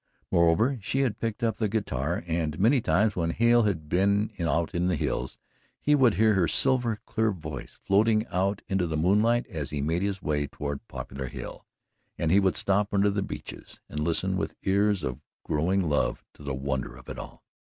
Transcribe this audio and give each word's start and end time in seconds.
Moreover 0.31 0.79
she 0.81 1.01
had 1.01 1.19
picked 1.19 1.43
up 1.43 1.57
the 1.57 1.69
guitar, 1.69 2.23
and 2.25 2.59
many 2.59 2.81
times 2.81 3.15
when 3.15 3.29
Hale 3.29 3.61
had 3.65 3.87
been 3.87 4.31
out 4.39 4.73
in 4.73 4.87
the 4.87 4.95
hills, 4.95 5.37
he 5.79 5.93
would 5.93 6.15
hear 6.15 6.33
her 6.33 6.47
silver 6.47 6.95
clear 7.05 7.29
voice 7.31 7.77
floating 7.85 8.25
out 8.31 8.63
into 8.67 8.87
the 8.87 8.97
moonlight 8.97 9.45
as 9.45 9.69
he 9.69 9.79
made 9.79 10.01
his 10.01 10.19
way 10.19 10.47
toward 10.47 10.87
Poplar 10.87 11.27
Hill, 11.27 11.67
and 12.17 12.31
he 12.31 12.39
would 12.39 12.57
stop 12.57 12.95
under 12.95 13.11
the 13.11 13.21
beeches 13.21 13.79
and 13.87 13.99
listen 13.99 14.37
with 14.37 14.55
ears 14.63 15.03
of 15.03 15.21
growing 15.43 15.87
love 15.87 16.25
to 16.33 16.41
the 16.41 16.55
wonder 16.55 16.95
of 16.95 17.07
it 17.07 17.19
all. 17.19 17.43